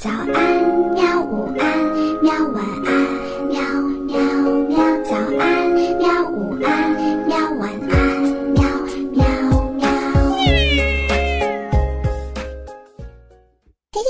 [0.00, 0.24] 早安，
[0.94, 1.22] 喵！
[1.22, 2.32] 午安，喵！
[2.54, 2.90] 晚安，
[3.48, 3.60] 喵
[4.06, 4.16] 喵
[4.66, 4.78] 喵！
[5.04, 6.26] 早安，喵！
[6.30, 6.96] 午安，
[7.28, 7.36] 喵！
[7.58, 8.22] 晚安，
[8.54, 8.64] 喵
[9.12, 9.20] 喵
[9.72, 9.84] 喵！
[13.92, 14.00] 嘿嘿，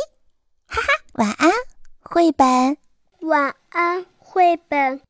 [0.69, 1.51] 哈哈，晚安，
[2.03, 2.77] 绘本。
[3.23, 5.01] 晚安，绘本。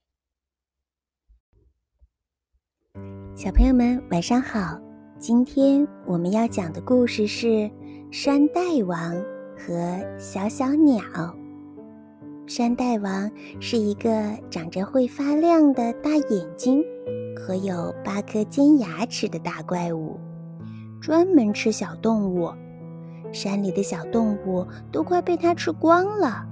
[3.36, 4.80] 小朋友们，晚上好！
[5.18, 7.46] 今天我们要讲的故事是
[8.10, 9.14] 《山大王》。
[9.66, 11.02] 和小小鸟，
[12.46, 13.30] 山大王
[13.60, 14.10] 是一个
[14.48, 16.82] 长着会发亮的大眼睛
[17.36, 20.18] 和有八颗尖牙齿的大怪物，
[21.00, 22.50] 专门吃小动物。
[23.32, 26.46] 山里的小动物都快被它吃光了。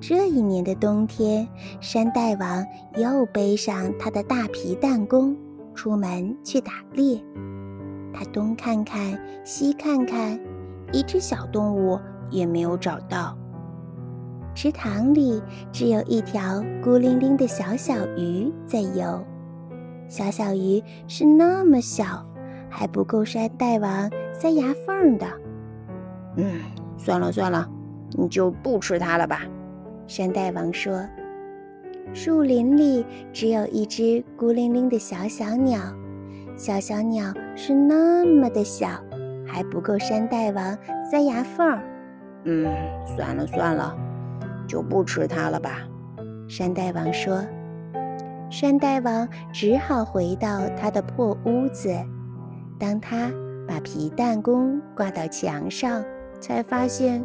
[0.00, 1.46] 这一年的冬天，
[1.80, 2.64] 山大王
[2.96, 5.36] 又背上他的大皮弹弓，
[5.74, 7.22] 出门去打猎。
[8.12, 10.40] 他东看看，西看看，
[10.90, 12.00] 一只小动物。
[12.30, 13.36] 也没有找到。
[14.54, 15.42] 池塘里
[15.72, 19.24] 只有一条孤零零的小小鱼在游。
[20.08, 22.24] 小小鱼是那么小，
[22.68, 25.26] 还不够山大王塞牙缝的。
[26.36, 26.60] 嗯，
[26.96, 27.68] 算了算了，
[28.12, 29.40] 你就不吃它了吧。
[30.06, 31.04] 山大王说。
[32.12, 35.80] 树林里只有一只孤零零的小小鸟，
[36.54, 38.88] 小小鸟是那么的小，
[39.46, 40.78] 还不够山大王
[41.10, 41.80] 塞牙缝。
[42.44, 42.66] 嗯，
[43.16, 43.96] 算了算了，
[44.68, 45.80] 就不吃它了吧。
[46.48, 47.42] 山大王说。
[48.50, 51.92] 山大王只好回到他的破屋子。
[52.78, 53.32] 当他
[53.66, 56.04] 把皮弹弓挂到墙上，
[56.38, 57.24] 才发现，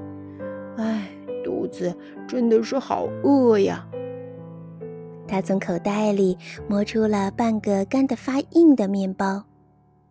[0.78, 1.08] 唉，
[1.44, 1.96] 肚子
[2.28, 3.86] 真的是好饿呀。
[5.28, 6.36] 他从口袋里
[6.68, 9.44] 摸出了半个干得发硬的面包。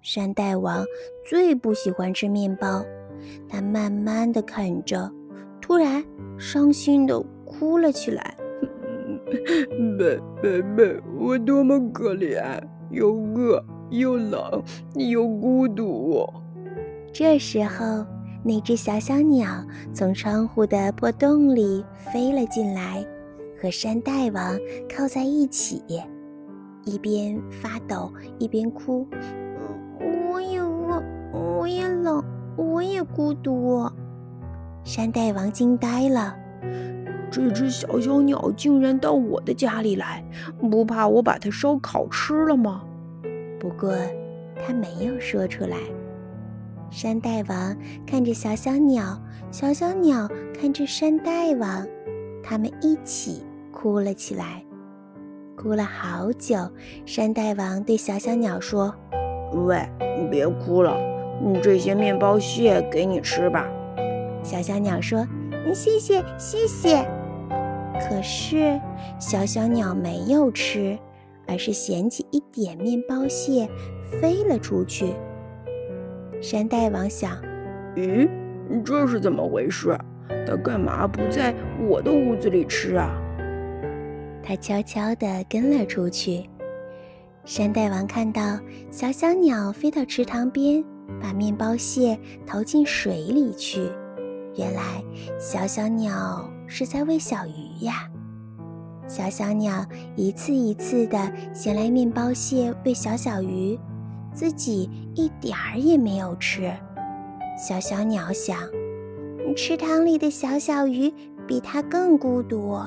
[0.01, 0.85] 山大王
[1.29, 2.85] 最不喜欢吃面包。
[3.49, 5.11] 他慢慢的啃着，
[5.61, 6.03] 突然
[6.39, 8.37] 伤心的哭了起来。
[9.79, 14.63] 妹妹妹，我多么可怜，又饿又冷
[14.95, 16.27] 又孤独。
[17.13, 18.07] 这时候，
[18.43, 19.47] 那只小小鸟
[19.93, 23.05] 从窗户的破洞里飞了进来，
[23.61, 24.59] 和山大王
[24.89, 25.83] 靠在一起，
[26.85, 29.07] 一边发抖一边哭。
[30.31, 31.03] 我也饿，
[31.59, 32.25] 我也冷。
[32.59, 33.89] 我也孤独。
[34.83, 36.37] 山大王惊呆了，
[37.31, 40.25] 这只小小鸟竟然到我的家里来，
[40.59, 42.83] 不怕我把它烧烤吃了吗？
[43.61, 43.95] 不过
[44.57, 45.77] 他没有说出来。
[46.91, 51.31] 山大王看着小小鸟，小小鸟看着山大
[51.61, 51.87] 王，
[52.43, 54.65] 他们一起哭了起来，
[55.55, 56.57] 哭了好久。
[57.05, 58.93] 山大王对小小鸟说
[59.67, 60.97] ：“喂，你别哭了。”
[61.43, 63.69] 嗯，这些面包屑给你吃吧。
[64.43, 65.27] 小小鸟说
[65.75, 67.07] ：“谢谢，谢谢。”
[68.01, 68.81] 可是
[69.19, 70.99] 小小鸟没有吃，
[71.47, 73.69] 而是捡起一点面包屑
[74.21, 75.15] 飞了出去。
[76.41, 77.33] 山大王想
[77.97, 78.29] ：“咦，
[78.85, 79.99] 这是怎么回事？
[80.47, 81.55] 它干嘛不在
[81.89, 83.11] 我的屋子里吃啊？”
[84.43, 86.49] 他悄悄地跟了出去。
[87.45, 88.59] 山大王看到
[88.91, 90.83] 小小鸟飞到池塘边。
[91.21, 93.91] 把面包屑投进水里去。
[94.57, 95.03] 原来
[95.39, 98.09] 小小鸟是在喂小鱼呀。
[99.07, 99.87] 小小鸟
[100.17, 103.79] 一次一次地衔来面包屑喂小小鱼，
[104.35, 106.71] 自己一点儿也没有吃。
[107.57, 108.59] 小小鸟想，
[109.57, 111.13] 池塘里的小小鱼
[111.47, 112.79] 比它更孤独。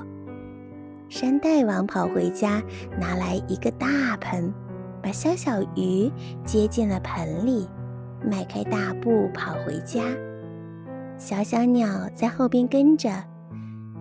[1.09, 2.61] 山大王跑回家，
[2.99, 4.53] 拿来一个大盆，
[5.01, 6.11] 把小小鱼
[6.45, 7.67] 接进了盆里。
[8.23, 10.01] 迈开大步跑回家，
[11.17, 13.09] 小小鸟在后边跟着。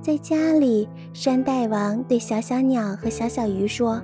[0.00, 4.03] 在家里，山大王对小小鸟和小小鱼说：“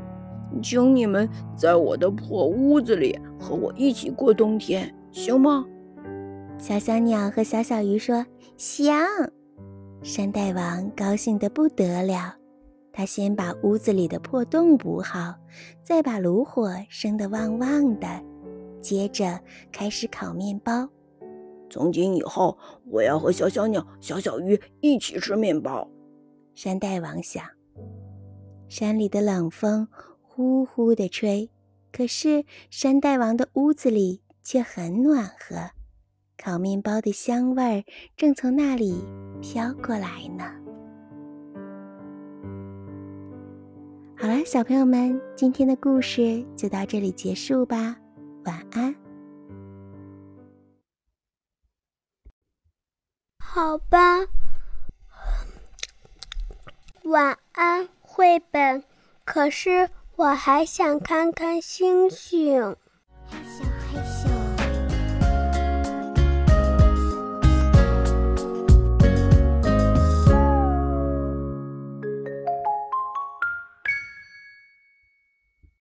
[0.63, 1.27] 请你们
[1.57, 5.65] 在我的破屋子里和我一起过冬天，行吗？”
[6.59, 8.25] 小小鸟和小小鱼说
[8.59, 8.95] ：“行。”
[10.03, 12.35] 山大王高兴得不得了，
[12.93, 15.35] 他先把屋子里的破洞补好，
[15.83, 18.07] 再把炉火生得旺旺的。
[18.81, 19.41] 接着
[19.73, 20.89] 开始烤面包。
[21.69, 22.57] 从今以后，
[22.87, 25.89] 我要和小小鸟、小小鱼一起吃面包。
[26.55, 27.45] 山大王想。
[28.69, 29.87] 山里的冷风
[30.23, 31.51] 呼呼的吹，
[31.93, 35.71] 可是山大王的屋子里却很暖和，
[36.37, 37.85] 烤面包的香味儿
[38.17, 39.05] 正从那里
[39.41, 40.45] 飘过来呢。
[44.17, 47.97] 好了，小朋友们，今天的故事就到这里结束吧。
[48.47, 48.95] 晚安。
[53.39, 54.25] 好吧。
[57.03, 58.85] 晚安绘本。
[59.25, 62.77] 可是我还想看看星星。